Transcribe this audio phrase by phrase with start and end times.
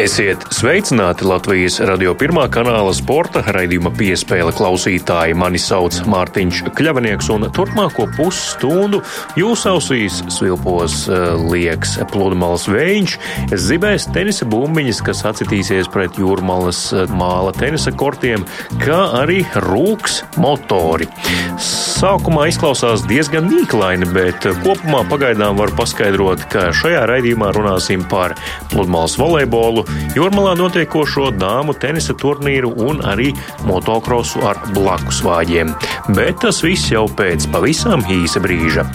[0.00, 5.34] Esiet sveicināti Latvijas radio pirmā kanāla sporta raidījuma piespēle klausītāji.
[5.36, 9.02] Mani sauc Mārtiņš Kļavinieks, un turpmāko pusstundu
[9.36, 13.18] jūs ausīs svilpos uh, liekas pludmales vējš,
[13.60, 18.48] zibēs tenisa bumbiņas, kas acitīsies pret jūrmalas uh, māla tenisa kortiem,
[18.80, 21.10] kā arī rūks motori.
[21.60, 28.38] Sākumā izklausās diezgan mīklaini, bet kopumā pagaidām var paskaidrot, ka šajā raidījumā runāsim par
[28.72, 29.84] pludmales volejbolu,
[30.16, 33.30] Jūrmalā notiekošo dāmu tenisa turnīru un arī
[33.68, 35.76] motokrosu ar blakus vāģiem.
[36.16, 38.88] Bet tas viss jau pēc pavisam īsa brīža.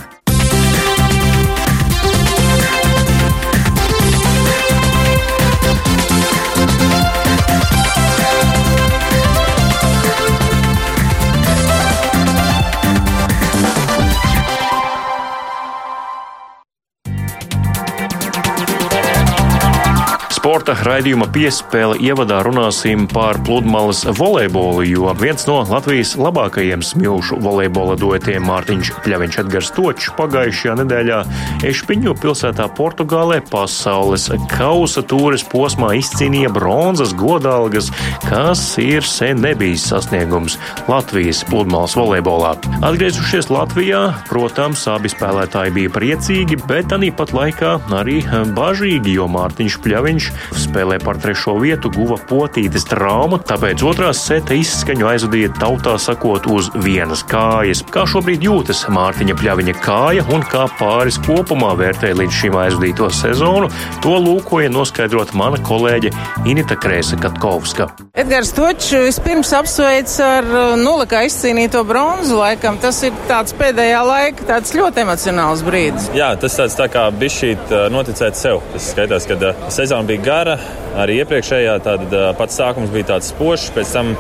[20.45, 27.95] Sporta raidījuma piespēle ievadā runāsim par pludmales volejbolu, jo viens no Latvijas labākajiem smilšu volejbola
[27.97, 31.21] duetiem Mārtiņš Pļaviņš Edgars Točs pagājušajā nedēļā
[31.65, 37.89] Ešpiņu pilsētā Portugālē pasaules kausa tūres posmā izcīnīja bronzas godalgas,
[38.27, 42.53] kas ir sen nebijis sasniegums Latvijas pludmales volejbolā.
[42.85, 48.21] Atgriezušies Latvijā, protams, abi spēlētāji bija priecīgi, bet tāpat laikā arī
[48.53, 55.09] bažīgi, jo Mārtiņš Pļaviņš spēlē par trešo vietu, guva potītes traumu, tāpēc otrās seta izskaņu
[55.11, 57.83] aizvadīja tautā sakot uz vienas kājas.
[57.93, 63.69] Kā šobrīd jūtas Mārtiņa Pļaviņa kāja un kā pāris kopumā vērtē līdz šim aizvadīto sezonu,
[64.03, 66.11] to lūkoja noskaidrot mana kolēģe
[66.49, 67.89] Inita Krēsa Katkovska.
[68.15, 72.79] Edgars Točs vispirms apsveic ar uh, nulikā izcīnīto bronzu laikam.
[72.81, 76.09] Tas ir tāds pēdējā laika tāds ļoti emocionāls brīdis.
[76.15, 78.61] Jā, tas tāds tā kā bišķīt uh, noticēt sev.
[78.73, 80.57] Tas skaitās, ka uh, sezona bija gara,
[80.97, 84.13] arī iepriekšējā tāda pats sākums bija tāds spožs, pēc tam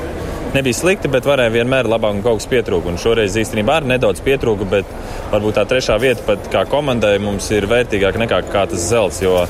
[0.55, 2.91] nebija slikti, bet varēja vienmēr labāk un kaut kas pietrūka.
[2.91, 4.91] Un šoreiz īstenībā arī nedaudz pietrūka, bet
[5.33, 9.21] varbūt tā trešā vieta pat kā komandai mums ir vērtīgāka nekā tas zelts.
[9.23, 9.43] Jo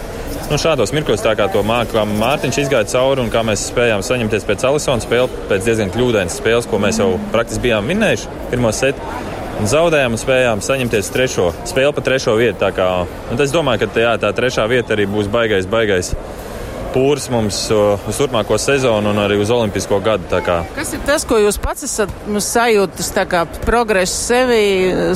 [0.50, 4.48] nu, šādos mirkļos, tā kā to mākslā Mārtiņš izgāja cauri un kā mēs spējām saņemties
[4.50, 9.14] pēc Alisona spēles, pēc diezgan kļūdainas spēles, ko mēs jau praktiski bijām vinnējuši pirmo setu.
[9.56, 12.68] Un zaudējām un spējām saņemties trešo spēli pa trešo vietu.
[12.76, 12.90] Kā,
[13.40, 16.12] es domāju, ka jā, tā trešā vieta arī būs baigais, baigais
[16.96, 20.28] pūrs mums uz turpmāko sezonu un arī uz olimpisko gadu.
[20.76, 24.62] Kas ir tas, ko jūs pats esat nu, sajūtis, kā progresu sevi,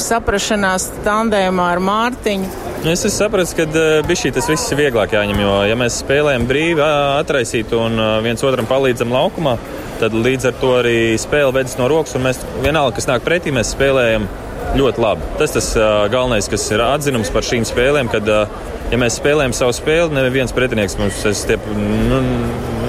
[0.03, 2.67] saprašanās tandēmā ar Mārtiņu?
[2.87, 6.83] Es sapratu, ka šī tas viss vieglāk jāņem, jo ja mēs spēlējam brīvi,
[7.19, 9.57] atraisīt un viens otram palīdzam laukumā,
[9.99, 13.51] tad līdz ar to arī spēle vedas no rokas un mēs vienalga, kas nāk pretī,
[13.55, 14.29] mēs spēlējam
[14.77, 15.29] ļoti labi.
[15.39, 15.69] Tas tas
[16.13, 20.97] galvenais, kas ir atzinums par šīm spēlēm, kad ja mēs spēlējam savu spēli, neviens pretinieks
[20.99, 21.65] mums stiep,
[22.09, 22.21] nu,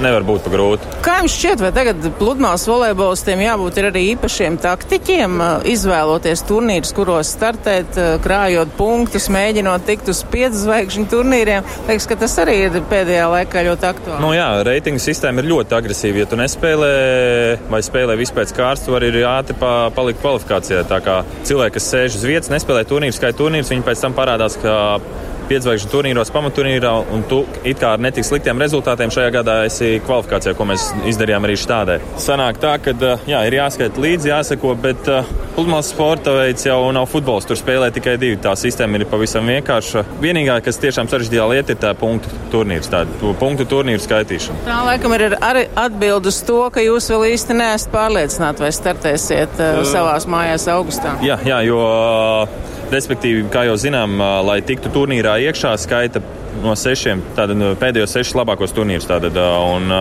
[0.05, 0.91] nevar būt pa grūti.
[1.05, 5.37] Kā jums šķiet, vai tagad pludmales volejbolistiem jābūt arī īpašiem taktiķiem,
[5.71, 11.67] izvēloties turnīrus, kuros startēt, krājot punktus, mēģinot tikt uz piedzvaigžņu turnīriem?
[11.89, 14.23] Liekas, ka tas arī ir pēdējā laikā ļoti aktuāli.
[14.25, 16.23] Nu, jā, reitingu sistēma ir ļoti agresīva.
[16.25, 16.93] Ja tu nespēlē
[17.71, 20.85] vai spēlē vispār kārstu, var arī ātri pa, palikt kvalifikācijā.
[20.91, 24.57] Tā kā cilvēki, kas sēž uz vietas, nespēlē turnīrus, kā turnīrus, viņi pēc tam parādās,
[24.61, 24.75] ka
[25.51, 30.55] piedzvaigžņu turnīros, pamatturnīrā, un tu it kā ar netik sliktiem rezultātiem šajā gadā esi kvalifikācijā,
[30.59, 31.99] ko mēs izdarījām arī šādai.
[32.21, 32.95] Sanāk tā, ka
[33.29, 35.11] jā, ir jāskaita līdzi, jāseko, bet
[35.57, 37.49] pludmales sporta veids jau nav futbols.
[37.49, 38.39] Tur spēlē tikai divi.
[38.41, 40.05] Tā sistēma ir pavisam vienkārša.
[40.23, 44.65] Vienīgā, kas tiešām sarežģītā lieta, ir tā punktu turnīrs, tāda punktu turnīru skaitīšana.
[44.69, 49.61] Tā laikam ir arī atbild uz to, ka jūs vēl īsti neesat pārliecināti, vai startēsiet
[49.61, 51.17] uh, savās mājās augustā.
[51.27, 51.81] Jā, jā jo.
[51.81, 56.23] Uh, Respektīvi, kā jau zinām, lai tiktu turnīrā iekšā, skaita
[56.65, 59.07] no sešiem, tātad pēdējos sešus labākos turnīrus.
[59.07, 59.93] Tātad, un,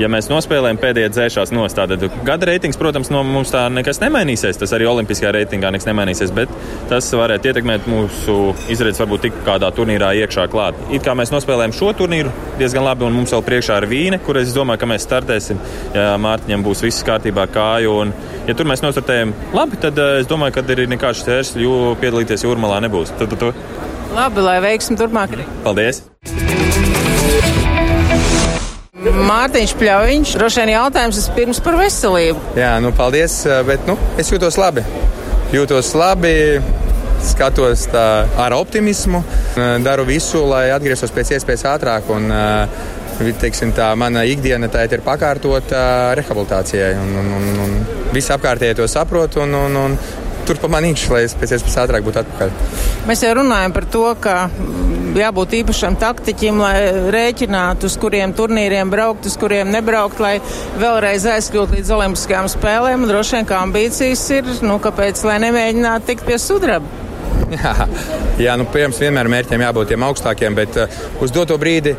[0.00, 4.56] ja mēs nospēlējam pēdējā dzēšās nost, tad gada reitings, protams, no mums tā nekas nemainīsies.
[4.56, 6.52] Tas arī olimpiskajā reitingā nekas nemainīsies, bet
[6.88, 8.38] tas varētu ietekmēt mūsu
[8.72, 10.80] izredzes, varbūt tik kādā turnīrā iekšā klāt.
[10.88, 14.40] It kā mēs nospēlējam šo turnīru diezgan labi, un mums vēl priekšā ir vīne, kur
[14.40, 15.60] es domāju, ka mēs startēsim,
[15.92, 18.00] ja Mārtiņam būs viss kārtībā kāju.
[18.06, 18.16] Un,
[18.48, 22.46] ja tur mēs nostartējam labi, tad uh, es domāju, ka ir nekāds šķērslis, jo piedalīties
[22.46, 23.12] jūrmalā nebūs.
[23.18, 23.86] Tad, tad, tad.
[24.16, 25.44] Labi, lai veiksmi turpmāk arī.
[25.66, 26.02] Paldies!
[29.28, 32.40] Mārtiņš Pļaviņš, droši vien jautājums vispirms par veselību.
[32.58, 34.82] Jā, nu paldies, bet nu, es jūtos labi.
[35.54, 36.32] Jūtos labi,
[37.24, 38.06] skatos tā,
[38.40, 39.22] ar optimismu,
[39.84, 42.10] daru visu, lai atgrieztos pēc iespējas ātrāk.
[42.12, 42.26] Un,
[43.18, 46.94] teiksim, tā, mana ikdiena tā ir pakārtota rehabilitācijai.
[47.02, 47.76] Un, un, un, un
[48.14, 49.40] visi apkārtēji to saprot.
[49.42, 49.98] Un, un, un
[50.48, 52.52] tur pamanīšu, lai es pēc iespējas ātrāk būtu atpakaļ.
[53.08, 54.36] Mēs jau runājam par to, ka
[55.18, 56.76] jābūt īpašam taktiķim, lai
[57.12, 60.38] rēķinātu, uz kuriem turnīriem braukt, uz kuriem nebraukt, lai
[60.80, 63.04] vēlreiz aizkļūtu līdz Olimpiskajām spēlēm.
[63.10, 67.04] Droši vien, ka ambīcijas ir, nu, kāpēc, lai nemēģinātu tikt pie sudraba.
[67.52, 67.74] Jā,
[68.46, 71.96] jā nu, protams, vienmēr mērķiem jābūt tiem augstākiem, bet uh, uz doto brīdi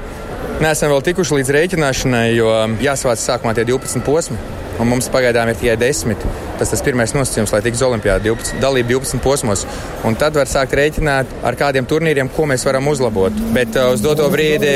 [0.64, 2.52] neesam vēl tikuši līdz rēķināšanai, jo
[2.84, 4.40] jāsavāc sākumā tie 12 posmi
[4.80, 6.24] un mums pagaidām ir tikai desmit.
[6.60, 9.66] Tas ir pirmais nosacījums, lai tiktu uz Olimpijādu, dalību 12 posmos.
[10.08, 13.36] Un tad var sākt rēķināt ar kādiem turnīriem, ko mēs varam uzlabot.
[13.56, 14.74] Bet uh, uz doto brīdi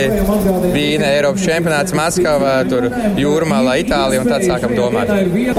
[0.73, 2.87] Vīna, Eiropas čempionāts Maskavā, tur
[3.19, 5.11] Jūrmālā, Itālija un tad sākam domāt.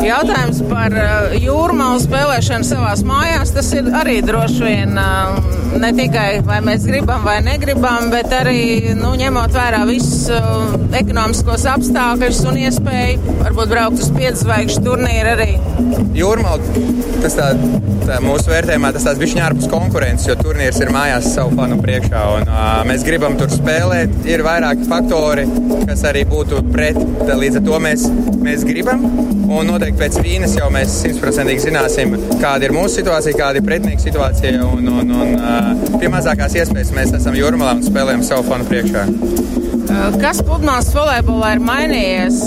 [0.05, 5.39] Jautājums par uh, Jūrmālu spēlēšanu savās mājās, tas ir arī droši vien uh,
[5.81, 11.67] ne tikai vai mēs gribam vai negribam, bet arī nu, ņemot vērā visus uh, ekonomiskos
[11.75, 15.51] apstākļus un iespēju varbūt braukt uz piedzvaigžņu turnīri arī.
[16.15, 16.63] Jūrmāla,
[17.25, 17.49] tas tā,
[18.05, 22.25] tā mūsu vērtējumā tas tāds bišķiņ ārpus konkurences, jo turnīrs ir mājās savu fanu priekšā
[22.37, 24.13] un uh, mēs gribam tur spēlēt.
[24.29, 25.47] Ir vairāki faktori,
[25.89, 26.99] kas arī būtu pret,
[27.29, 28.07] līdz ar to mēs,
[28.45, 29.07] mēs gribam.
[29.45, 34.05] Un noteikti pēc vīnas jau mēs simtprocentīgi zināsim, kāda ir mūsu situācija, kāda ir pretinieka
[34.05, 34.65] situācija.
[34.65, 39.09] Un, un, un uh, pie mazākās iespējas mēs esam jūrmalā un spēlējam savu fanu priekšā.
[40.19, 42.39] Kas pludmales volejbolā ir mainījies?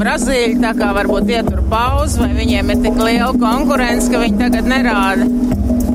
[0.00, 4.68] Brazīļi tā kā varbūt ietur pauzi, vai viņiem ir tik liela konkurence, ka viņi tagad
[4.70, 4.99] nerāda?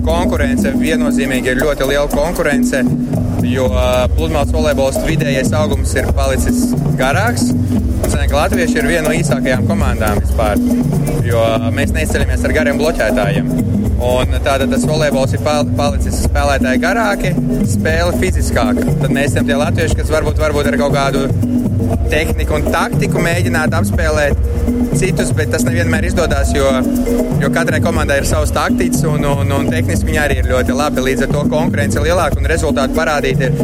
[0.06, 2.80] Konkurence viennozīmīgi ir ļoti liela konkurence,
[3.46, 3.68] jo
[4.16, 7.52] pludmales volejbols vidējais augums ir palicis garāks.
[8.36, 10.60] Latvieši ir viena no īsākajām komandām vispār,
[11.26, 11.44] jo
[11.76, 13.48] mēs neizceļamies ar gariem bloķētājiem.
[14.06, 17.32] Un tātad tas volejbols ir palicis spēlētāji garāki,
[17.72, 18.84] spēle fiziskāka.
[19.04, 21.28] Tad mēs esam tie latvieši, kas varbūt, varbūt ar kaut kādu
[22.12, 24.40] tehniku un taktiku mēģināt apspēlēt
[24.96, 26.70] citus, bet tas nevienmēr izdodas, jo,
[27.42, 31.04] jo katrai komandai ir savs taktiks un, un, un tehniski viņi arī ir ļoti labi.
[31.10, 33.60] Līdz ar to konkurence ir lielāka un rezultāti parādīt ir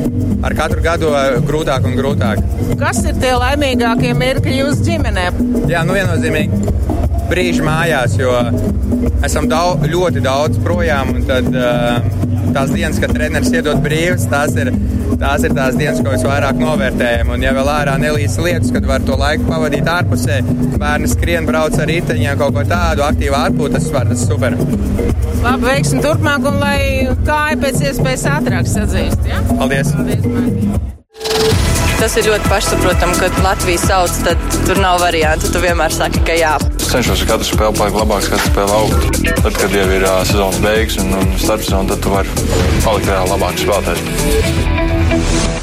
[0.46, 1.14] ar katru gadu
[1.48, 2.44] grūtāk un grūtāk.
[2.82, 5.28] Kas ir tie laimīgākie mirkļi jūsu ģimenē?
[5.72, 6.78] Jā, nu viennozīmīgi
[7.32, 8.34] brīži mājās, jo
[9.24, 11.14] esam daudz, ļoti daudz projām.
[11.30, 14.72] Tad, uh, tās dienas, kad treneris iedod brīvs, tās ir,
[15.22, 17.34] tās ir tās dienas, ko visvairāk novērtējam.
[17.36, 20.42] Un, ja vēl ārā nelīs lietas, kad var to laiku pavadīt ārpusē,
[20.82, 24.58] bērni skrien, brauc ar riteņiem, kaut ko tādu aktīvu atpūtu, tas var tas super.
[25.42, 26.80] Labi, veiksim turpmāk un lai
[27.26, 29.30] kāja pēc iespējas ātrāk sadzīst.
[29.30, 29.42] Ja?
[29.58, 29.96] Paldies!
[29.98, 30.92] Paldies Mārtiņ.
[32.02, 35.52] Tas ir ļoti pašsaprotami, kad Latvijas sauc, tad tur nav variantu.
[35.54, 36.56] Tu vienmēr saki, ka jā.
[36.92, 39.20] Cenšos katru spēli palikt labāks, katru spēli augt.
[39.46, 42.28] Tad, kad jau ir uh, sezonas beigas un, un starpsezona, tad tu vari
[42.84, 45.61] palikt vēl labāks spēlētājs.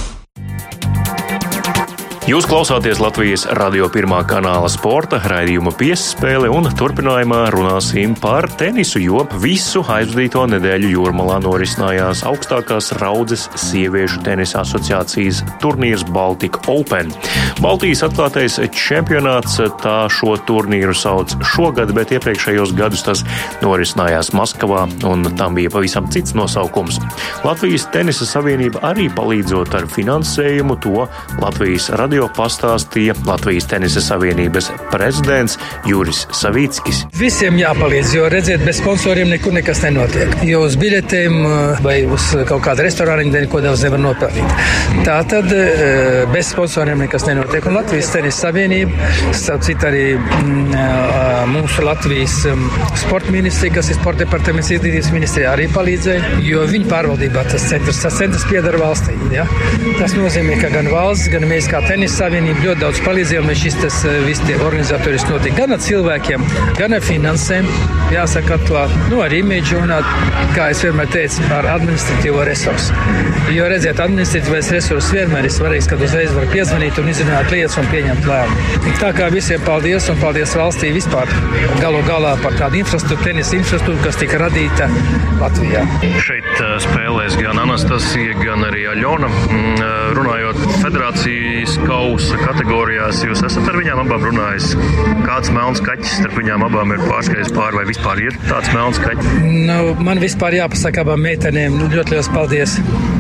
[2.29, 9.23] Jūs klausāties Latvijas radio pirmā kanāla sporta raidījuma piespēle un turpinājumā runāsim par tenisu, jo
[9.41, 17.15] visu aizvadīto nedēļu jūrmalā norisinājās augstākās raudzes sieviešu tenisa asociācijas turnīrs Baltic Open.
[17.65, 23.25] Baltijas atklātais čempionāts tā šo turnīru sauc šogad, bet iepriekšējos gadus tas
[23.65, 27.01] norisinājās Maskavā un tam bija pavisam cits nosaukums.
[27.49, 31.09] Latvijas tenisa savienība arī palīdzot ar finansējumu to
[31.41, 35.55] Latvijas radio radio pastāstīja Latvijas Tenisa Savienības prezidents
[35.87, 37.05] Juris Savīckis.
[37.15, 40.33] Visiem jāpalīdz, jo redziet, bez sponsoriem nekur nekas nenotiek.
[40.49, 44.65] Jo uz biļetēm eh, vai uz kaut kādu restorānu neko daudz nevar nopelnīt.
[45.07, 47.69] Tā tad eh, bez sponsoriem nekas nenotiek.
[47.71, 53.93] Un Latvijas Tenisa Savienība, starp citu arī mm, eh, mūsu Latvijas mm, sporta ministrija, kas
[53.93, 58.83] ir sporta departaments izglītības ministrija, arī palīdzēja, jo viņa pārvaldībā tas centrs, tas centrs piedara
[58.83, 59.15] valstī.
[59.35, 59.47] Ja?
[60.01, 63.51] Tas nozīmē, ka gan valsts, gan mēs kā tenisa Tenisa savienība ļoti daudz palīdzēja, un
[63.61, 66.45] šis tas eh, viss tie organizatoriski notika gan ar cilvēkiem,
[66.79, 67.67] gan ar finansēm.
[68.09, 69.93] Jāsaka, atklāt, nu, ar imidžu un,
[70.55, 72.97] kā es vienmēr teicu, ar administratīvo resursu.
[73.53, 77.91] Jo, redziet, administratīvais resurs vienmēr ir svarīgs, kad uzreiz var piezvanīt un izrunāt lietas un
[77.93, 78.95] pieņemt lēmumu.
[79.03, 81.29] Tā kā visiem paldies un paldies valstī vispār
[81.83, 84.89] galu galā par tādu infrastruktūru, tenisa infrastruktūru, kas tika radīta
[85.43, 85.85] Latvijā.
[86.25, 89.29] Šeit uh, spēlēs gan Anastasija, gan arī Aļona.
[89.29, 94.71] Mm, uh, runājot federācijas kausa kategorijās, jūs esat ar viņām abām runājis.
[95.25, 99.31] Kāds melns kaķis starp viņām abām ir pārskrējis pāri vai vispār ir tāds melns kaķis?
[99.67, 102.79] Nu, man vispār jāpasaka abām meitenēm nu, ļoti liels paldies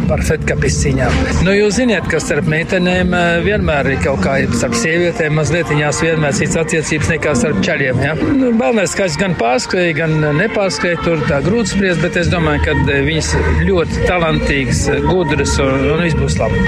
[0.08, 1.16] par fetkapis cīņām.
[1.44, 6.00] Nu, jūs zināt, ka starp meitenēm eh, vienmēr ir kaut kā starp sievietēm mazliet viņās
[6.04, 8.00] vienmēr cits attiecības nekā starp čaļiem.
[8.06, 8.14] Ja?
[8.38, 12.76] Nu, Balnēs skaits gan pārskrēja, gan nepārskrēja, tur tā grūti spriest, bet es domāju, ka
[12.78, 13.34] eh, viņas
[13.68, 16.64] ļoti talantīgas, gudras un, un viss būs labi.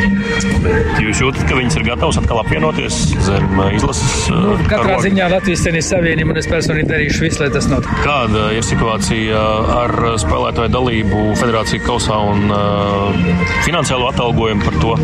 [0.67, 2.00] Bet jūs jūtat, ka viņas ir gatavas?
[2.01, 4.29] Gatavs atkal apvienoties zem izlases.
[4.33, 5.03] Nu, katrā karoga.
[5.05, 7.97] ziņā Latvijas tenisa savienība un es personīgi darīšu visu, lai tas notiktu.
[8.07, 9.43] Kāda ir situācija
[9.75, 9.93] ar
[10.23, 13.21] spēlētāju dalību federāciju kausā un uh,
[13.67, 14.95] finansiālo atalgojumu par to,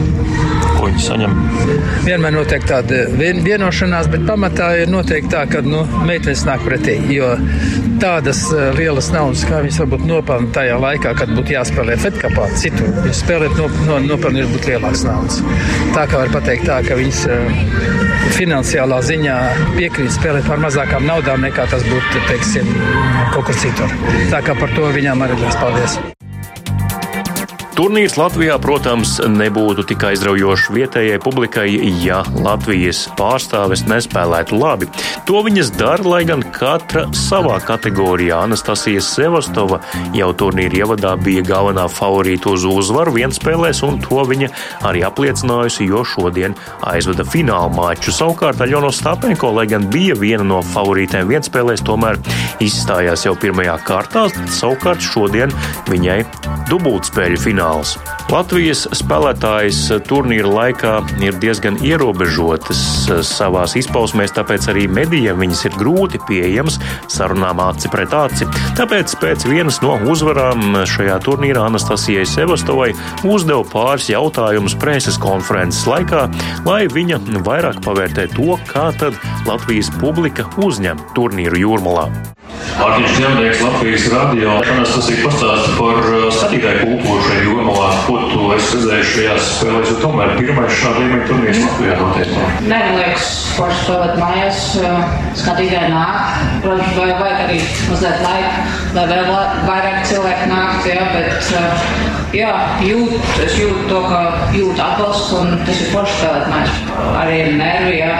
[0.78, 1.36] ko viņi saņem?
[2.06, 6.96] Vienmēr notiek tāda vien, vienošanās, bet pamatā ir noteikti tā, ka nu, meitenes nāk pretī.
[7.12, 7.34] Jo
[8.00, 8.42] tādas
[8.76, 13.56] lielas naudas, kā viņas varbūt nopelna tajā laikā, kad būtu jāspēlē Fedkapā, citur, ja spēlēt
[13.60, 15.40] no, no, nopelnījuši būtu lielāks naudas.
[15.96, 17.22] Tā kā var pateikt tā, ka viņas
[18.36, 19.36] finansiālā ziņā
[19.76, 22.68] piekrīt spēlēt par mazākām naudām nekā tas būtu, teiksim,
[23.34, 23.96] kaut kur citur.
[24.32, 26.00] Tā kā par to viņām arī liels paldies.
[27.76, 31.66] Turnīrs Latvijā, protams, nebūtu tik aizraujošs vietējai publikai,
[32.00, 34.88] ja Latvijas pārstāves nespēlētu labi.
[35.28, 38.38] To viņas dara, lai gan katra savā kategorijā.
[38.46, 39.82] Anastasija Sevastova
[40.16, 44.48] jau turnīra ievadā bija galvenā favorīta uz uzvaru vienspēlēs, un to viņa
[44.88, 48.08] arī apliecinājusi, jo šodien aizvada fināla maču.
[48.08, 52.24] Savukārt Aļona Stapenko, lai gan bija viena no favorītēm vienspēlēs, tomēr
[52.64, 54.24] izstājās jau pirmajā kārtā.
[54.62, 55.52] Savukārt šodien
[55.92, 56.22] viņai
[56.72, 57.96] dubultspēļu finālā fināls.
[58.30, 62.80] Latvijas spēlētājas turnīra laikā ir diezgan ierobežotas
[63.26, 68.46] savās izpausmēs, tāpēc arī medijiem viņas ir grūti pieejamas sarunām aci pret aci.
[68.78, 72.92] Tāpēc pēc vienas no uzvarām šajā turnīrā Anastasijai Sevastovai
[73.24, 76.26] uzdeva pāris jautājumus preses konferences laikā,
[76.66, 82.10] lai viņa vairāk pavērtē to, kā tad Latvijas publika uzņem turnīru jūrmalā.
[82.76, 84.56] Mārtiņš Ņemnieks, Latvijas radio.
[84.66, 87.88] Tas ir pastāsts par uh, skatītāju kultūru šajā jomā.
[88.06, 92.34] Ko tu esi redzējis šajās spēlēs, jo tomēr pirmais šāda līmeņa turnīrs Latvijā notiek.
[92.66, 94.60] Nē, man liekas, forši spēlēt mājās,
[95.42, 96.18] skatītāji nāk.
[96.64, 97.60] Protams, vai vajag arī
[97.90, 99.30] mazliet laika, lai vēl
[99.68, 102.52] vairāk cilvēku nāktu, jā, bet jā,
[102.86, 104.20] jūt, es jūtu to, ka
[104.56, 106.84] jūt atbalstu un tas ir forši spēlēt mājās.
[107.22, 108.12] Arī nervi, jā,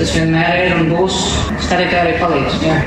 [0.00, 1.22] tas vienmēr ir un būs.
[1.68, 2.80] Skatītāji arī palīdz, jā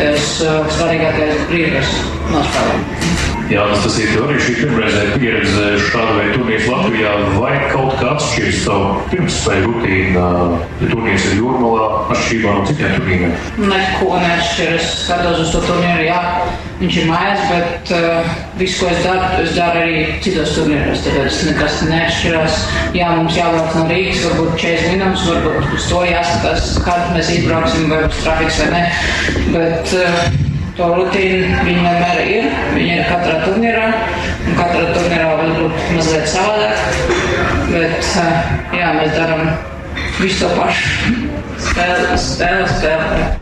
[0.00, 1.92] tajos uh, svarīgākajos brīžos
[2.30, 3.29] nospēlēt.
[3.50, 7.14] Jā, tas ir arī šī pirmreizē pieredze šāda veida turnīrs Latvijā.
[7.34, 10.26] Vai kaut kā atšķiras tavu pirmspēju rutīna,
[10.78, 13.32] ja turnīrs ir jūrmalā, atšķirībā no citiem turnīriem?
[13.72, 14.92] Neko neatšķiras.
[15.00, 16.20] Skatos uz to turnīru, jā,
[16.78, 18.28] viņš ir mājās, bet uh,
[18.60, 21.02] viss, ko es daru, es daru arī citos turnīros.
[21.08, 22.60] Tāpēc nekas neatšķirās.
[23.00, 27.90] Jā, mums jābrauc no Rīgas, varbūt 40 minūtes, varbūt uz to jāskatās, kad mēs izbrauksim,
[27.90, 28.86] vai būs trafiks vai ne.
[29.58, 32.48] Bet, uh, to rutīnu viņi vienmēr ir.
[32.76, 33.88] Viņi ir katrā turnīrā,
[34.60, 36.86] katrā turnīrā var būt mazliet savādāk.
[37.70, 38.14] Bet
[38.78, 39.46] jā, mēs darām
[40.20, 41.20] visu to pašu.
[41.60, 43.39] Spēle, spēle, spēle.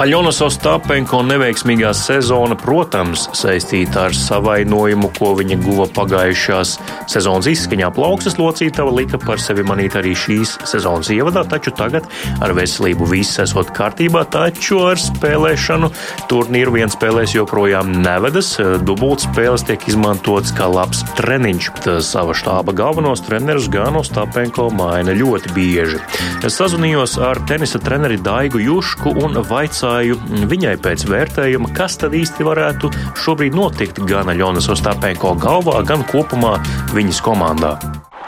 [0.00, 6.70] Aļonas Ostapenko neveiksmīgā sezona, protams, saistīta ar savainojumu, ko viņa guva pagājušās
[7.12, 7.90] sezonas izskaņā.
[7.92, 12.08] Plaukstas locītava lika par sevi manīt arī šīs sezonas ievadā, taču tagad
[12.40, 15.92] ar veselību viss esot kārtībā, taču ar spēlēšanu
[16.32, 18.54] turnīru viens spēlēs joprojām nevedas.
[18.80, 21.70] Dubult spēles tiek izmantotas kā labs treniņš.
[22.08, 26.00] Sava štāba galvenos trenerus gan Ostapenko maina ļoti bieži.
[26.40, 32.14] Es sazvanījos ar tenisa treneri Daigu Jušku un vaicāju, jautāju viņai pēc vērtējuma, kas tad
[32.14, 36.58] īsti varētu šobrīd notikt gan Aļonas Ostapēnko galvā, gan kopumā
[36.94, 37.76] viņas komandā.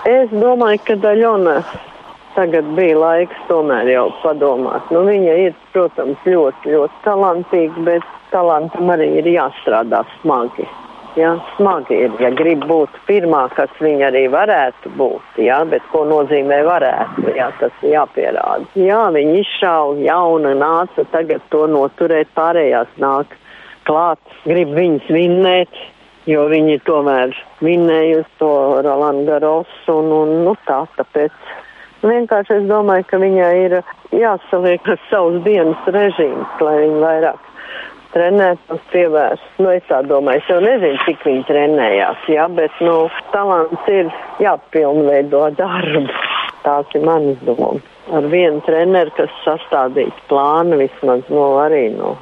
[0.08, 1.62] Es domāju, ka Aļona
[2.34, 4.90] tagad bija laiks tomēr jau padomāt.
[4.90, 8.02] Nu, viņa ir, protams, ļoti, ļoti talantīga, bet
[8.32, 10.66] talantam arī ir jāstrādā smagi.
[11.16, 16.06] Ja, smagi ir, ja grib būt pirmā, kas viņa arī varētu būt, ja, bet ko
[16.08, 18.64] nozīmē varētu, ja, tas ir jāpierāda.
[18.80, 23.36] Jā, viņa izšāva jauna nāca, tagad to noturēt, pārējās nāk
[23.84, 25.84] klāt, grib viņas vinnēt,
[26.32, 28.52] jo viņi tomēr vinnējusi to
[28.88, 31.36] Rolandu Garosu un, un, nu tā, tāpēc.
[32.02, 33.80] Vienkārši es domāju, ka viņai ir
[34.16, 37.51] jāsaliek savus dienas režīms, lai viņi vairāk
[38.14, 39.46] trenēt un pievērst.
[39.62, 42.96] Nu, es tā domāju, es jau nezinu, cik viņi trenējās, jā, bet, nu,
[43.34, 46.04] talants ir jāpilnveido darbu.
[46.62, 47.82] Tās ir manas domas.
[48.14, 52.14] Ar vienu treneru, kas sastādītu plānu vismaz, nu, arī, nu,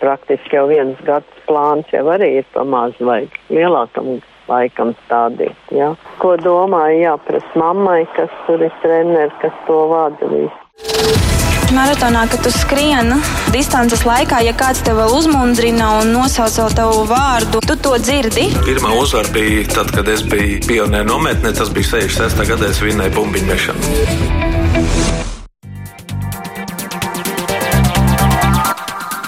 [0.00, 5.92] praktiski jau viens gads plāns jau arī ir pamaz vajag lielākam laikam stādīt, jā.
[6.22, 11.27] Ko domāju, jāprasa mammai, kas tur ir treneri, kas to vada visu.
[11.74, 13.18] Maratonā, kad tu skrieni
[13.52, 18.48] distances laikā, ja kāds tev uzmundrina un nosauc tavu vārdu, tu to dzirdi.
[18.64, 22.44] Pirmā uzvara bija tad, kad es biju pionieru nometnē, tas bija 66.
[22.52, 25.27] gadā, es vinnēju bumbiņu mešanu.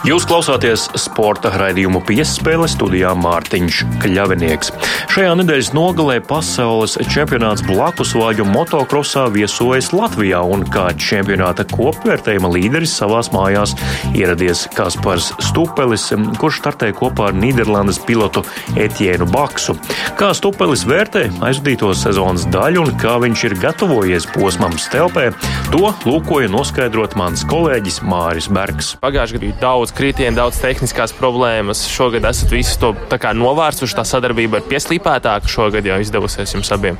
[0.00, 4.70] Jūs klausāties sporta raidījumu piespēle studijā Mārtiņš Kļavinieks.
[5.12, 13.28] Šajā nedēļas nogalē pasaules čempionāts blakusvāģu motokrosā viesojas Latvijā un kā čempionāta kopvērtējuma līderis savās
[13.34, 13.74] mājās
[14.16, 16.06] ieradies Kaspars Stupelis,
[16.40, 18.40] kurš startē kopā ar Nīderlandes pilotu
[18.80, 19.76] Etienu Baksu.
[20.16, 25.28] Kā Stupelis vērtē aizvadīto sezonas daļu un kā viņš ir gatavojies posmam stelpē,
[25.68, 28.94] to lūkoja noskaidrot mans kolēģis Māris Bergs.
[29.04, 31.86] Pagājušajā gadā bija daudz kritienu, daudz tehniskās problēmas.
[31.90, 32.92] Šogad esat visu to
[33.40, 33.96] novērsuši.
[33.98, 36.98] Tā sadarbība ir pieslīpētāka šogad jau izdevusies jums abiem.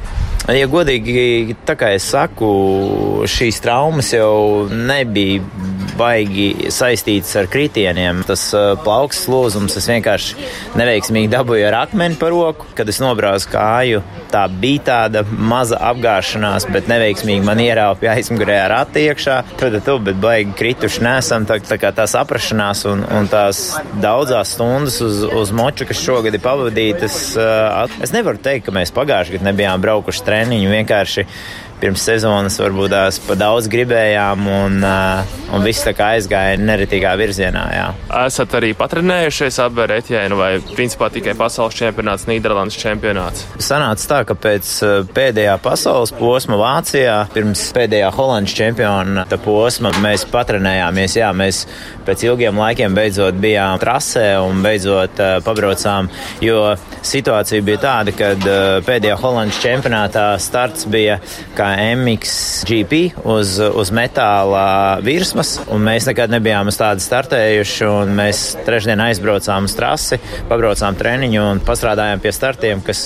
[0.51, 2.49] Ja godīgi, tā kā es saku,
[3.31, 5.43] šīs traumas jau nebija
[6.01, 8.23] baigi saistītas ar kritieniem.
[8.29, 10.49] Tas uh, plauks lūzums es vienkārši
[10.81, 14.03] neveiksmīgi dabūju ar akmeni par roku, kad es nobraucu kāju.
[14.33, 19.41] Tā bija tāda maza apgāšanās, bet neveiksmīgi man ierāpja aizmugurē ar attiekšā.
[19.61, 21.47] Tad tu, bet baigi krituši nesam.
[21.49, 23.63] Tā, tā kā tā saprašanās un, un tās
[24.03, 28.95] daudzās stundas uz, uz moču, kas šogad ir pavadītas, uh, es nevaru teikt, ka mēs
[28.97, 30.71] pagājušajā gadā nebijām braukuši treniņu.
[30.75, 31.27] Vienkārši
[31.81, 37.65] pirms sezonas varbūt tās pa daudz gribējām, un, un viss tā kā aizgāja neritīgā virzienā.
[37.75, 37.87] Jā.
[38.27, 43.47] Esat arī patrenējušies abi ar Etienu, vai principā tikai pasaules čempionāts, Nīderlandes čempionāts?
[43.63, 44.73] Sanāca tā, ka pēc
[45.17, 51.17] pēdējā pasaules posma Vācijā, pirms pēdējā Holandas čempionāta posma, mēs patrenējāmies.
[51.21, 51.65] Jā, mēs
[52.07, 56.11] pēc ilgiem laikiem beidzot bijām trasē un beidzot pabraucām,
[56.45, 56.75] jo
[57.07, 58.33] situācija bija tāda, ka
[58.87, 61.21] pēdējā Holandas čempionātā starts bija
[61.57, 69.03] kā MXGP uz, uz metāla virsmas, un mēs nekad nebijām uz tādu startējuši, mēs trešdien
[69.05, 73.03] aizbraucām uz trasi, pabraucām treniņu un pastrādājām pie startiem, kas,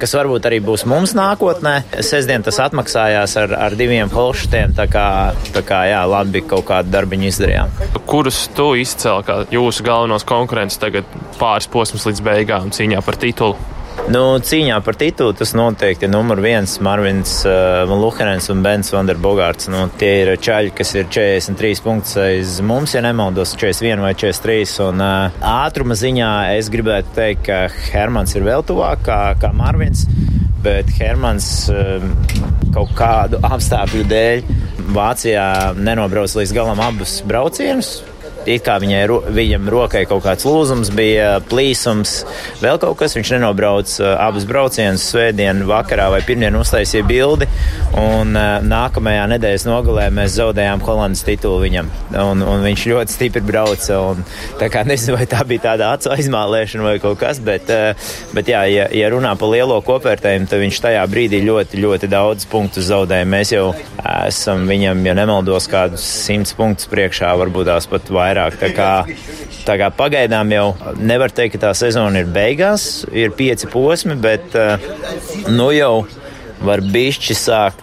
[0.00, 1.76] kas varbūt arī būs mums nākotnē.
[2.04, 5.06] Sesdien tas atmaksājās ar, ar diviem holštiem, tā kā,
[5.54, 7.78] tā kā jā, labi kaut kādu darbiņu izdarījām.
[8.08, 11.08] Kurus tu izcēli kā jūsu galvenos konkurentus tagad
[11.40, 13.74] pāris posms līdz beigām cīņā par titulu?
[14.04, 16.74] Nu, cīņā par titulu tas noteikti ir numur viens.
[16.84, 19.70] Marvins uh, Luhenens un Bens Vanderbogārds.
[19.72, 24.76] Nu, tie ir čaļi, kas ir 43 punktus aiz mums, ja nemaldos, 41 vai 43.
[24.90, 27.62] Un uh, ātruma ziņā es gribētu teikt, ka
[27.94, 30.04] Hermans ir vēl tuvāk kā, kā Marvins.
[30.64, 32.04] Bet Hermans uh,
[32.76, 34.48] kaut kādu apstākļu dēļ
[34.94, 35.46] Vācijā
[35.80, 38.02] nenobrauc līdz galam abus braucienus
[38.50, 39.02] it kā viņai,
[39.34, 42.22] viņam rokai kaut kāds lūzums bija, plīsums,
[42.62, 43.16] vēl kaut kas.
[43.16, 47.48] Viņš nenobrauc uh, abus braucienus svētdien vakarā vai pirmdien uztaisīja bildi,
[48.00, 53.44] un uh, nākamajā nedēļas nogalē mēs zaudējām Holandas titulu viņam, un, un viņš ļoti stipri
[53.44, 54.24] brauca, un
[54.60, 58.50] tā kā nezinu, vai tā bija tāda acu aizmālēšana vai kaut kas, bet, uh, bet
[58.50, 62.90] jā, ja, ja runā par lielo kopvērtējumu, tad viņš tajā brīdī ļoti, ļoti daudz punktus
[62.90, 63.28] zaudēja.
[63.30, 63.70] Mēs jau
[64.04, 68.58] esam viņam, ja nemaldos, kādus simts punktus priekšā, varbūt tās pat vairāk vairāk.
[68.60, 68.90] Tā kā,
[69.66, 70.66] tā kā pagaidām jau
[70.98, 74.78] nevar teikt, ka tā sezona ir beigās, ir pieci posmi, bet eh,
[75.52, 76.06] nu jau
[76.64, 77.82] var bišķi sākt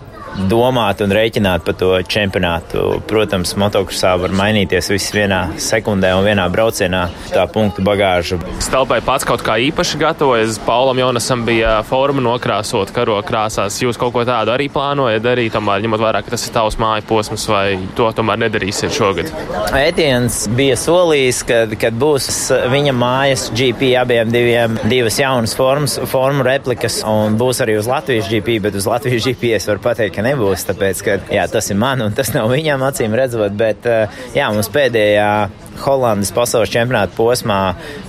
[0.52, 3.02] domāt un rēķināt par to čempionātu.
[3.10, 7.04] Protams, motokrosā var mainīties viss vienā sekundē un vienā braucienā.
[7.32, 8.40] Tā punktu bagāža.
[8.64, 10.60] Stelpai pats kaut kā īpaši gatavojas.
[10.66, 13.80] Paulam Jonasam bija forma nokrāsot karo krāsās.
[13.84, 17.06] Jūs kaut ko tādu arī plānojat darīt, tomēr ņemot vērā, ka tas ir tavs māju
[17.10, 17.66] posms, vai
[17.98, 19.32] to tomēr nedarīsiet šogad?
[19.78, 22.30] Ētiens bija solījis, ka, kad būs
[22.72, 28.30] viņa mājas GP abiem diviem, divas jaunas formas, formu replikas, un būs arī uz Latvijas
[28.32, 31.80] GP, bet uz Latvijas GP es varu pateikt, ka nebūs, tāpēc, ka jā, tas ir
[31.82, 35.30] man un tas nav viņam acīm redzot, bet eh, jā, mums pēdējā
[35.82, 37.60] Holandas pasaules čempionāta posmā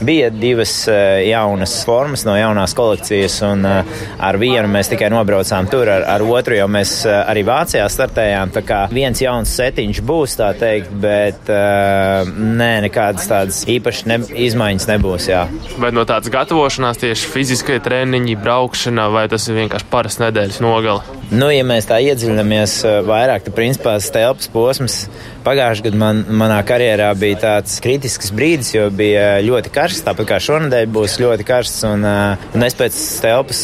[0.04, 5.70] bija divas eh, jaunas formas no jaunās kolekcijas, un eh, ar vienu mēs tikai nobraucām
[5.72, 8.52] tur, ar, ar otru jau mēs arī Vācijā startējām.
[8.54, 14.88] Tā kā viens jauns setiņš būs, tā teikt, bet nē, nekādas tādas īpašas ne, izmaiņas
[14.92, 15.28] nebūs.
[15.30, 15.46] Jā.
[15.82, 21.20] Bet no tādas gatavošanās tieši fiziskai treniņi, braukšana, vai tas ir vienkārši parasts nedēļas nogale?
[21.32, 24.98] Nu, ja mēs tā iedziļināmies vairāk, tad principā tas telpas posms
[25.46, 30.02] pagājušajā gadā man, manā karjerā bija tāds kritisks brīdis, jo bija ļoti karsts.
[30.06, 31.84] Tāpat kā šonadēļ būs ļoti karsts.
[31.86, 33.60] Un, un es pēc telpas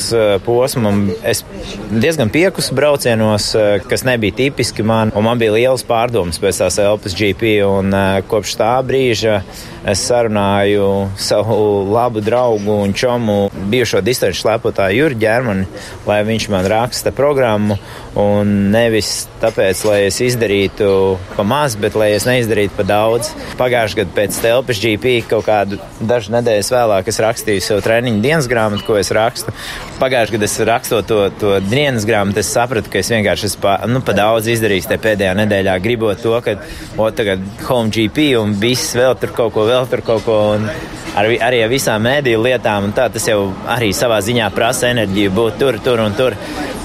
[0.47, 0.93] posma
[1.27, 1.43] es
[1.91, 3.51] diezgan piekusu braucienos,
[3.91, 5.13] kas nebija tipiski man.
[5.15, 7.59] Man bija liels pārdoms pēc tās telpas GP.
[7.67, 7.97] Un
[8.31, 9.41] kopš tā brīža
[9.89, 11.59] es sarunāju savu
[11.91, 13.39] labu draugu un čomu,
[13.71, 15.67] bijušo distanču slepotāju Jurģu Ģermani,
[16.07, 17.79] lai viņš man raksta programmu.
[18.19, 20.89] Un nevis tāpēc, lai es izdarītu
[21.37, 23.31] pa maz, bet lai es neizdarītu pa daudz.
[23.61, 28.51] Pagājušajā gadā pēc telpas GP kaut kādu dažu nedēļas vēlāk es rakstīju savu treniņu dienas
[28.51, 29.55] grāmatu, ko es rakstu.
[30.03, 33.77] Pagājušajā gadā es rakstot to, to dienas grāmatu, es sapratu, ka es vienkārši esmu pa,
[33.87, 36.59] nu, pa daudz izdarījis tajā pēdējā nedēļā, gribot to, ka
[36.99, 40.41] o, tagad home GP un viss vēl tur kaut ko, vēl tur kaut ko.
[41.19, 45.33] Ar, arī ar visām mēdīju lietām, un tā tas jau arī savā ziņā prasa enerģiju
[45.35, 46.37] būt tur, tur un tur.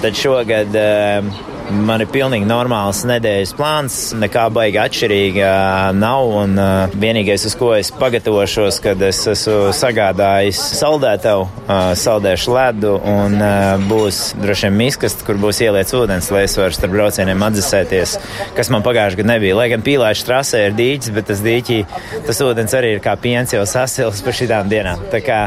[0.01, 1.52] Tad šogad uh, time.
[1.71, 5.51] Man ir pilnīgi normāls nedēļas plāns, nekā baigi atšķirīga
[5.95, 6.27] nav.
[6.43, 12.93] Un, uh, vienīgais, uz ko es pagatavošos, kad es esmu sagādājis saldētavu, uh, saldēšu ledu
[13.07, 17.45] un uh, būs droši vien miskast, kur būs ieliets ūdens, lai es varu starp braucieniem
[17.47, 18.17] atdzesēties,
[18.57, 19.57] kas man pagājušajā gadā nebija.
[19.61, 21.79] Lai gan pīlāšu trasē ir dīķis, bet tas dīķī,
[22.27, 25.07] tas ūdens arī ir kā piens jau sasils pa šitām dienām.
[25.13, 25.39] Tā kā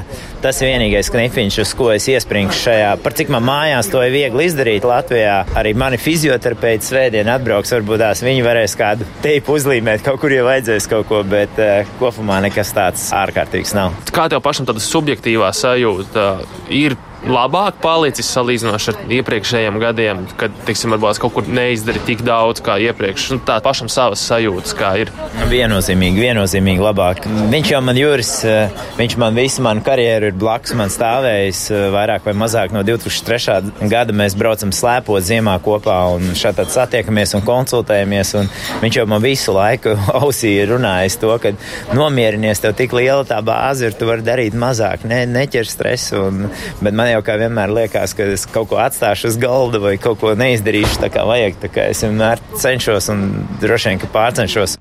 [0.42, 4.14] tas ir vienīgais knifiņš, uz ko es iespringšu šajā, par cik man mājās to ir
[4.16, 5.42] viegli izdarīt Latvijā.
[5.58, 10.46] Arī mani fizioterapeiti svētdien atbrauks, varbūt tās viņi varēs kādu teipu uzlīmēt, kaut kur jau
[10.46, 13.96] vajadzēs kaut ko, bet uh, kopumā nekas tāds ārkārtīgs nav.
[14.14, 16.30] Kā tev pašam tāda subjektīvā sajūta
[16.74, 16.98] ir?
[17.26, 22.78] Labāk palicis salīdzinoši ar iepriekšējiem gadiem, kad, teiksim, varbūt kaut kur neizdara tik daudz kā
[22.86, 23.28] iepriekš.
[23.34, 25.10] Nu, tā pašam savas sajūtas, kā ir.
[25.50, 27.24] Viennozīmīgi, viennozīmīgi labāk.
[27.52, 31.86] Viņš jau man jūras, eh, viņš man visu manu karjeru ir blakus man stāvējis eh,
[31.94, 33.88] vairāk vai mazāk no 2003.
[33.90, 34.14] gada.
[34.16, 38.34] Mēs braucam slēpot ziemā kopā un šādi satiekamies un konsultējamies.
[38.40, 38.50] Un
[38.84, 41.54] viņš jau man visu laiku ausī runājis to, ka
[41.96, 46.22] nomierinies, tev tik liela tā bāze ir, tu vari darīt mazāk, ne, neķer stresu.
[46.26, 46.46] Un,
[46.80, 50.20] bet man jau kā vienmēr liekas, ka es kaut ko atstāšu uz galda vai kaut
[50.22, 51.60] ko neizdarīšu tā kā vajag.
[51.62, 53.28] Tā kā es vienmēr cenšos un
[53.62, 54.80] droši vien, ka pārcenšos.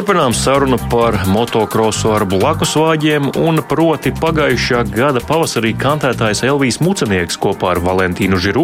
[0.00, 7.36] Turpinām sarunu par motocrossu ar blakus vāģiem, un proti pagājušā gada pavasarī kantētājs Elvijas Mucenieks
[7.36, 8.62] kopā ar Valentīnu Žirū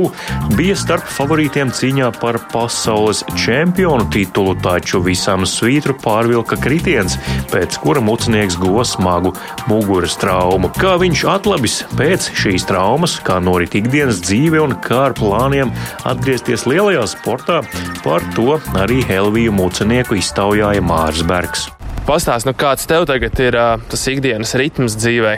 [0.56, 7.18] bija starp favorītiem cīņā par pasaules čempionu titulu, taču visam svītru pārvilka kritiens,
[7.52, 9.34] pēc kura Mucenieks guva smagu
[9.68, 10.72] muguras traumu.
[10.80, 15.76] Kā viņš atlabis pēc šīs traumas, kā norit ikdienas dzīve un kā ar plāniem
[16.08, 17.60] atgriezties lielajā sportā,
[18.00, 21.25] par to arī Elviju Mucenieku iztaujāja Mārs.
[21.26, 21.66] Bergs.
[22.06, 23.58] Pastāst, nu kāds tev tagad ir
[23.90, 25.36] tas ikdienas ritms dzīvē?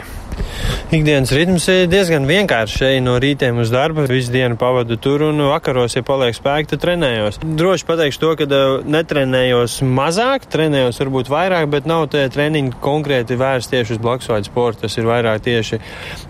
[0.95, 2.81] Ikdienas ritms ir diezgan vienkāršs.
[2.89, 6.83] Eju no rītiem uz darbu, visu dienu pavadu tur un vakaros, ja paliek spēki, tad
[6.85, 7.39] trenējos.
[7.43, 13.77] Droši pateikšu to, ka netrenējos mazāk, trenējos varbūt vairāk, bet nav tie treniņi konkrēti vērsti
[13.77, 14.83] tieši uz blakusvaidu sportu.
[14.87, 15.81] Tas ir vairāk tieši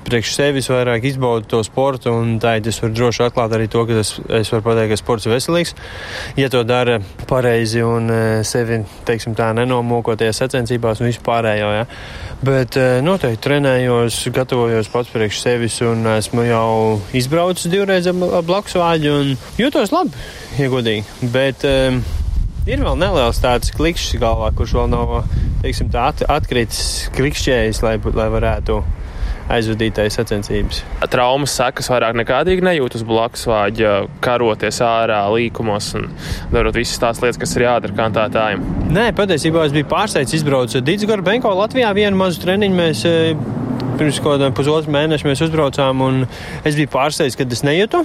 [0.07, 3.99] priekš sevis, vairāk izbaudu to sportu un tā es varu droši atklāt arī to, ka
[4.03, 5.75] es, es varu pateikt, ka sports ir veselīgs.
[6.39, 8.11] Ja to dara pareizi un
[8.47, 11.87] sevi, teiksim tā, nenomokoties sacensībās un vispārējo, ja.
[12.45, 16.69] Bet noteikti trenējos, gatavojos pats priekš sevis un esmu jau
[17.15, 18.09] izbraucis divreiz
[18.47, 20.11] blakus vāģi un jūtos labi,
[20.59, 21.29] iegodīgi.
[21.33, 22.01] Bet um,
[22.69, 25.19] ir vēl neliels tāds klikšķis galvā, kurš vēl nav,
[25.63, 28.81] teiksim, tā at, atkritis klikšķējis, lai, lai varētu
[29.49, 30.83] aizvadītais sacensības.
[31.09, 36.09] Traumas sekas vairāk nekādīgi nejūt uz blakus vāģa, karoties ārā līkumos un
[36.53, 38.67] darot visas tās lietas, kas ir jādara kantētājiem.
[38.93, 42.77] Nē, patiesībā es biju pārsteigts izbraukt Dīdzgara Benko Latvijā vienu mazu treniņu.
[42.77, 43.03] Mēs
[43.99, 46.25] pirms kaut kādiem pusotru mēnešu mēs uzbraucām, un
[46.63, 48.03] es biju pārsteigts, ka es nejūtu.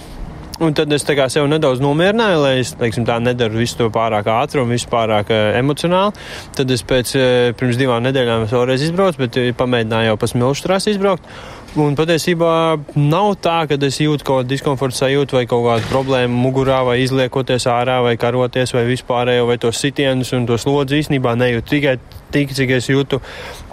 [0.62, 4.70] Un tad es sev nedaudz nomierināju, lai es teiksim, nedaru visu to pārāk ātri un
[4.70, 6.14] visu pārāk uh, emocionāli.
[6.54, 7.26] Tad es pēc uh,
[7.58, 11.26] pirms divām nedēļām vēlreiz izbraucu, bet uh, pamēģināju jau pa smilšu trasi izbraukt.
[11.74, 16.36] Un patiesībā nav tā, ka es jūtu kaut kādu diskomfortu sajūtu vai kaut kādu problēmu
[16.44, 21.32] mugurā, vai izliekoties ārā, vai karoties, vai vispārējo, vai tos sitienus un tos lodzi īstenībā
[21.40, 21.96] nejūtu tikai
[22.30, 23.18] tik, cik es jūtu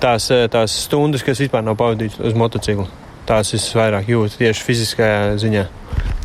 [0.01, 2.87] tās, tās stundas, kas vispār nav pavadītas uz motociklu.
[3.29, 5.67] Tās es vairāk jūtu tieši fiziskajā ziņā.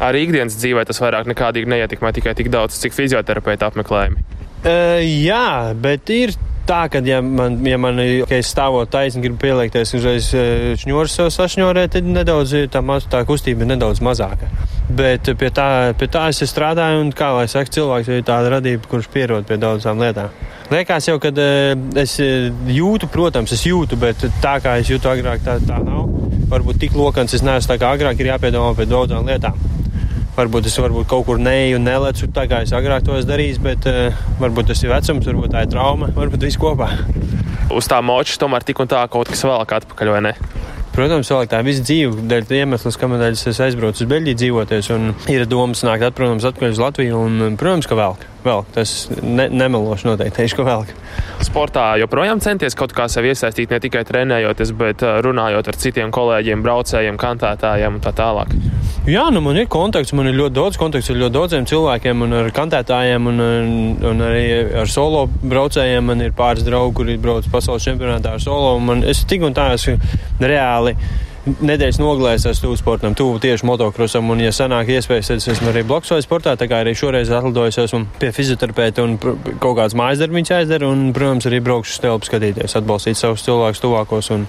[0.06, 4.24] Arī ikdienas dzīvē tas vairāk nekādīgi neietekmē tikai tik daudz, cik fizioterapeita apmeklējumi.
[4.64, 6.32] Uh, jā, bet ir
[6.68, 10.31] tā, ka, ja man, ja man ja stāvot taisni, gribu pieliekties uzreiz
[10.83, 14.50] šņūru sev sašņorēt, tad nedaudz tā, tā kustība ir nedaudz mazāka.
[14.87, 18.87] Bet pie tā, pie tā es strādāju, un, kā lai saka, cilvēks ir tāda radība,
[18.90, 20.35] kurš pierod pie daudzām lietām.
[20.70, 21.33] Liekas jau, ka
[22.02, 26.11] es jūtu, protams, es jūtu, bet tā kā es jūtu agrāk, tā, tā nav.
[26.50, 29.75] Varbūt tik lokans es neesmu tā kā agrāk ir jāpiedomā pie daudzām lietām.
[30.37, 33.61] Varbūt es varbūt kaut kur neju un nelecu tā, kā es agrāk to esmu darījis,
[33.64, 36.90] bet uh, varbūt tas ir vecums, varbūt tā ir trauma, varbūt viss kopā.
[37.72, 40.35] Uz tā moča tomēr tik un tā kaut kas vēl kā atpakaļ, vai ne?
[40.92, 45.49] Protams, vēl tā visa dzīve, dēļ iemesls, kādēļ es aizbraucu uz Beļģiju dzīvoties, un ir
[45.49, 48.29] domas nākt, protams, atpakaļ uz Latviju, un, protams, ka velk.
[48.46, 50.92] Velk, tas ne, nemeloši noteikti teikšu, ka velk.
[51.46, 56.62] Sportā joprojām centies kaut kā sev iesaistīt, ne tikai trenējoties, bet runājot ar citiem kolēģiem,
[56.64, 58.54] braucējiem, kantētājiem un tā tālāk.
[59.06, 62.38] Jā, nu man ir kontakts, man ir ļoti daudz kontakts ar ļoti daudziem cilvēkiem, un
[62.40, 63.44] ar kantētājiem, un,
[64.11, 64.46] un arī
[64.82, 66.06] ar solo braucējiem.
[66.06, 69.72] Man ir pāris draugi, kuri brauc pasaules čempionātā ar solo, man, es tik un tā
[69.76, 69.98] esmu
[70.42, 70.96] reāli
[71.46, 74.28] nedēļas nogalēs es tuvu sportam, tuvu tieši motokrosam.
[74.35, 76.56] Un, ja sanāk iespējas, tad es esmu arī bloksoju sportā.
[76.59, 80.90] Tā kā arī šoreiz atlidojos esmu pie fizioterapeita un kaut kāds mājas darbiņš aizdara.
[80.90, 84.32] Un, protams, arī braukšu uz telpu skatīties, atbalstīt savus cilvēkus tuvākos.
[84.35, 84.48] Un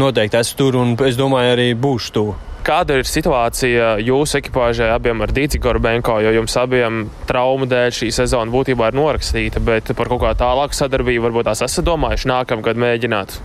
[0.00, 2.36] noteikti esmu tur un es domāju, arī būšu tuvu.
[2.64, 8.08] Kāda ir situācija jūsu ekipāžai abiem ar Dīci Gorbenko, jo jums abiem traumu dēļ šī
[8.16, 12.80] sezona būtībā ir norakstīta, bet par kaut kādu tālāku sadarbību varbūt tās esat domājuši nākamgad
[12.80, 13.36] mēģināt?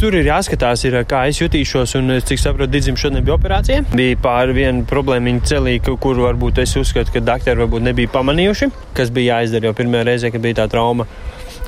[0.00, 1.96] Tur ir jāskatās, ir, kā es jutīšos.
[2.00, 3.84] Un, cik saprotu, Digim šodien bija operācija.
[3.92, 9.12] Bija pāri viena problēma celī, kur varbūt es uzskatu, ka doktori varbūt nebija pamanījuši, kas
[9.14, 11.08] bija jāizdara jau pirmajā reizē, kad bija tā trauma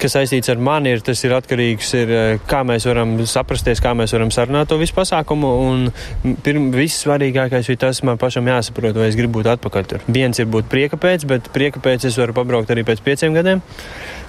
[0.03, 4.15] kas saistīts ar mani, ir, tas ir atkarīgs no kā mēs varam saprasties, kā mēs
[4.17, 5.51] varam sarunāt to visu pasākumu.
[5.69, 10.07] Un pirm, viss svarīgākais ir tas, man pašam jāsaprot, vai es gribu būt atpakaļ tur.
[10.11, 13.63] Viens ir būt prieka pēc, bet prieka pēc es varu pabraukt arī pēc pieciem gadiem.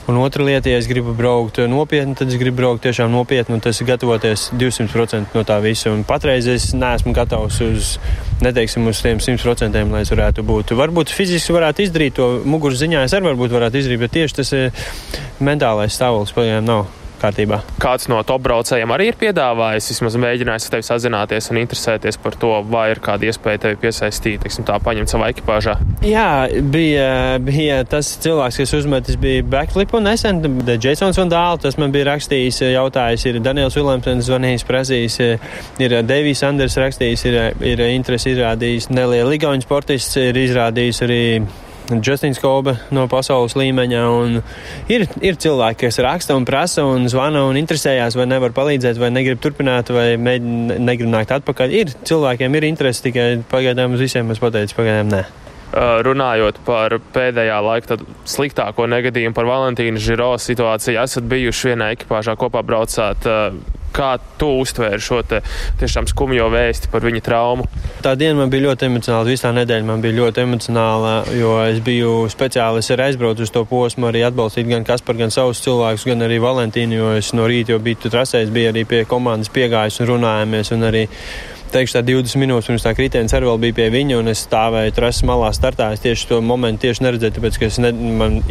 [0.04, 3.62] Un otra lieta, ja es gribu braukt nopietni, tad es gribu braukt tiešām nopietni, un
[3.64, 5.94] tas ir gatavoties 200% no tā visa.
[5.96, 7.94] Un patreiz es neesmu gatavs uz,
[8.44, 10.76] neteiksim, uz tiem 100%, lai es varētu būt.
[10.76, 14.52] Varbūt fiziski varētu izdarīt to muguras ziņā, es arī varbūt varētu izdarīt, bet tieši tas
[14.60, 14.84] eh,
[15.40, 17.62] mentālais stāvoklis pagaidām nav kārtībā.
[17.82, 22.38] Kāds no top braucējiem arī ir piedāvājis, vismaz mēģinājis ar tevi sazināties un interesēties par
[22.40, 25.78] to, vai ir kāda iespēja tevi piesaistīt, teiksim, tā paņemt savā ekipāžā?
[26.06, 26.28] Jā,
[26.74, 27.10] bija,
[27.44, 30.44] bija tas cilvēks, kas uzmetis, bija backflipu nesen,
[30.84, 35.20] Jasons Van Dāl, tas man bija rakstījis, jautājis, ir Daniels Viljamsons zvanījis, prasījis,
[35.84, 37.40] ir Deivijs Anders rakstījis, ir,
[37.74, 41.22] ir interesi izrādījis, Nelija Ligauņa sportists ir izrādījis arī
[41.92, 44.02] Justins Kobe no pasaules līmeņa.
[44.94, 49.12] Ir, ir cilvēki, kas raksta un prasa un zvana un interesējās, vai nevar palīdzēt, vai
[49.14, 51.76] negrib turpināt, vai mēģina, negrib nākt atpakaļ.
[51.84, 55.24] Ir cilvēkiem ir interesi, tikai pagaidām uz visiem es pateicu, pagaidām nē.
[55.74, 57.98] Runājot par pēdējā laika
[58.30, 63.26] sliktāko negadījumu, par Valentīnu Žiro situāciju, esat bijuši vienā ekipāžā kopā braucāt
[63.94, 67.68] Kā tu uztvēri šo tiešām skumjo vēsti par viņa traumu?
[68.02, 69.30] Tā diena man bija ļoti emocionāla.
[69.30, 73.64] Visā nedēļa man bija ļoti emocionāla, jo es biju speciāli, es arī aizbraucu uz to
[73.70, 77.76] posmu, arī atbalstīt gan Kasparu, gan savus cilvēkus, gan arī Valentīnu, jo es no rīta
[77.76, 80.74] jau biju trasējis, biju arī pie komandas piegājis un runājāmies.
[80.74, 81.08] Un arī
[81.74, 85.26] teikšu, tā 20 minūtes pirms tā kritiens arī bija pie viņa, un es stāvēju trases
[85.28, 85.92] malā startā.
[85.94, 87.92] Es tieši to momentu tieši neredzēju, tāpēc, ka es ne,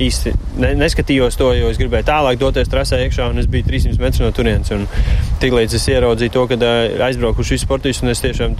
[0.08, 4.02] īsti ne, neskatījos to, jo es gribēju tālāk doties trasē iekšā, un es biju 300
[4.02, 4.72] metrus no turienes.
[5.42, 6.72] Tiklīdz es ieraudzīju to, ka
[7.08, 8.58] aizbraukuši visi sportisti, un es tiešām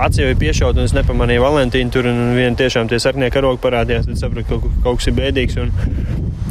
[0.00, 4.20] acīm piešaut, un es nepamanīju Valentīnu tur, un vien tiešām tie sarkanie karogi parādījās, tad
[4.20, 5.58] sapratu, ka kaut, kas ir bēdīgs.
[5.60, 5.74] Un,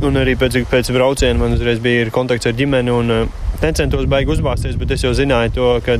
[0.10, 3.32] un arī pēc, pēc brauciena man uzreiz bija kontakts ar ģimeni, un
[3.64, 5.98] necentos baigi uzbāzties, bet es jau zināju to, ka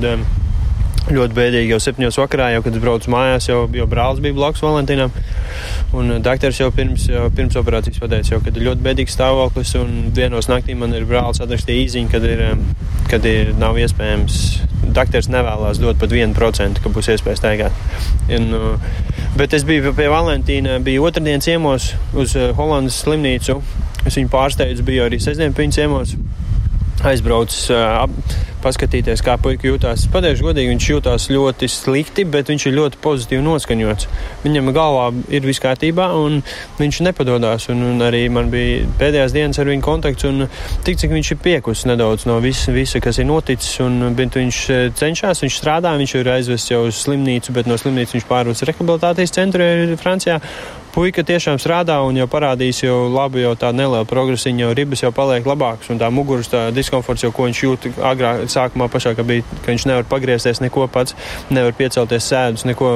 [1.14, 1.72] ļoti bēdīgi.
[1.74, 5.14] Jau septiņos vakarā, jau, kad es braucu mājās, jau, jau brālis bija blakus Valentīnam.
[5.98, 9.74] Un uh, doktors jau pirms, jau pirms operācijas pateica, ka ir ļoti bēdīgs stāvoklis.
[9.80, 12.44] Un vienos naktī man ir brālis atrakstīja īziņu, kad, ir,
[13.12, 14.42] kad ir, nav iespējams.
[14.96, 17.84] Doktors nevēlas dot pat 1%, ka būs iespēja staigāt.
[18.36, 18.90] Un, uh,
[19.38, 23.60] bet es biju pie Valentīna, biju otrdienas ciemos uz uh, Holandas slimnīcu.
[24.08, 26.14] Es viņu pārsteidzu, biju arī sestdien pie viņas ciemos
[27.08, 28.14] aizbraucis ap,
[28.64, 30.06] paskatīties, kā puika jūtās.
[30.12, 34.10] Pateikšu godīgi, viņš jūtās ļoti slikti, bet viņš ir ļoti pozitīvi noskaņots.
[34.44, 36.42] Viņam galvā ir viss kārtībā, un
[36.80, 37.70] viņš nepadodas.
[37.72, 40.48] Un, un arī man bija pēdējās dienas ar viņu kontakts, un
[40.88, 43.80] tik cik viņš ir piekusis nedaudz no visa, visa kas ir noticis.
[43.86, 44.62] Un, viņš
[45.00, 49.36] cenšas, viņš strādā, viņš ir aizvests jau uz slimnīcu, bet no slimnīcas viņš pārvāc rehabilitācijas
[49.40, 50.40] centru Francijā
[51.00, 55.12] puika tiešām strādā un jau parādījis jau labi, jau tā neliela progresiņa, jau ribas jau
[55.16, 59.24] paliek labākas un tā muguras tā diskomforts, jau ko viņš jūt agrāk, sākumā pašā, ka,
[59.24, 61.16] bija, ka viņš nevar pagriezties neko pats,
[61.56, 62.90] nevar piecelties sēdus, neko.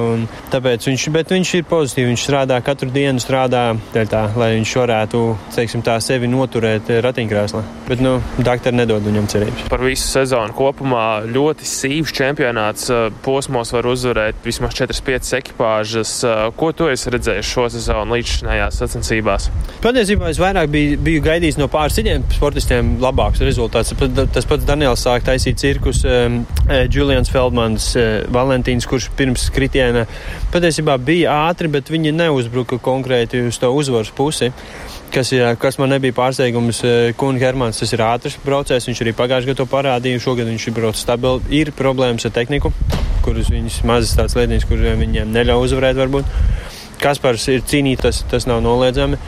[0.51, 3.63] Tāpēc viņš, bet viņš ir pozitīvi, viņš strādā katru dienu, strādā
[3.93, 5.23] tā, lai viņš varētu,
[5.55, 7.63] teiksim, tā sevi noturēt ratiņkrēslā.
[7.87, 9.63] Bet, nu, doktori nedod viņam cerības.
[9.71, 12.91] Par visu sezonu kopumā ļoti sīvs čempionāts
[13.23, 16.17] posmos var uzvarēt vismaz 4-5 ekipāžas.
[16.59, 18.03] Ko tu esi redzējis šo sezonu?
[18.03, 19.47] sezonu līdzšinējās sacensībās?
[19.83, 23.93] Patiesībā es vairāk biju, biju gaidījis no pāris citiem sportistiem labākus rezultātus.
[24.33, 26.41] Tas pats Daniels sāk taisīt cirkus, um,
[26.91, 30.05] Julians Feldmans, uh, Valentīns, kurš pirms kritiena
[30.53, 34.51] patiesībā bija ātri, bet viņi neuzbruka konkrēti uz to uzvaras pusi.
[35.13, 35.29] Kas,
[35.61, 36.79] kas man nebija pārsteigums,
[37.21, 38.87] Kuna Hermans, tas ir ātrs braucējs.
[38.89, 40.23] Viņš arī pagājušajā gadā to parādīja.
[40.23, 41.43] Šogad viņš ir braucis stabili.
[41.53, 42.71] Ir problēmas ar tehniku,
[43.21, 46.33] kuras viņas mazas tādas lietiņas, kuriem viņiem neļauj uzvarēt varbūt.
[47.03, 49.19] Kaspars ir cīnīts, tas, nav noliedzami.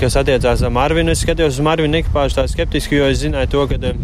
[0.00, 3.66] Kas attiecās uz Marvinu, es skatījos uz Marvinu ekipāžu tā skeptiski, jo es zināju to,
[3.70, 3.94] ka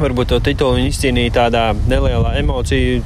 [0.00, 3.02] varbūt to titulu viņi izcīnīja tādā nelielā emocija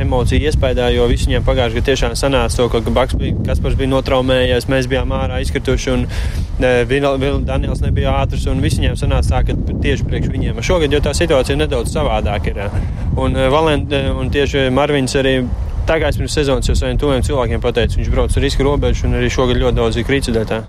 [0.00, 3.90] emociju iespējā, jo visi viņiem pagājušajā gadā tiešām sanāca to, ka Baks bija, Kaspars bija
[3.92, 6.06] notraumējies, mēs bijām ārā izkrituši un
[6.88, 10.60] Vil, Vil, Daniels nebija ātrs visi viņiem sanāca tā, ka tieši priekš viņiem.
[10.64, 12.62] Šogad jau tā situācija nedaudz savādāk ir.
[13.16, 15.38] Un, Valent, un tieši Marvins arī
[15.86, 19.06] tā kā es pirms sezonas jau saviem tuviem cilvēkiem pateicu, viņš brauc ar riska robežu
[19.06, 20.64] un arī šogad ļoti daudz ir krīcudētā.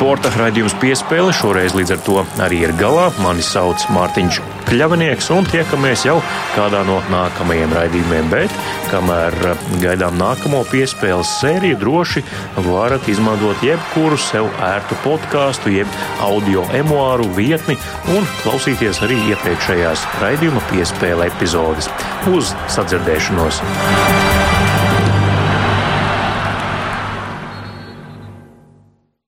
[0.00, 3.10] Sporta raidījums piespēle šoreiz līdz ar to arī ir galā.
[3.20, 6.14] Mani sauc Mārtiņš Kļavinieks un tiekamies jau
[6.54, 8.30] kādā no nākamajiem raidījumiem.
[8.32, 8.54] Bet,
[8.88, 9.36] kamēr
[9.82, 12.24] gaidām nākamo piespēles sēriju, droši
[12.64, 17.76] varat izmantot jebkuru sev ērtu podkāstu, jeb audio emuāru vietni
[18.16, 21.92] un klausīties arī iepriekšējās raidījuma piespēle epizodes.
[22.32, 23.60] Uz sadzirdēšanos!